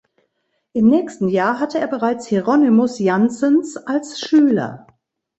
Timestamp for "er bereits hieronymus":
1.77-2.97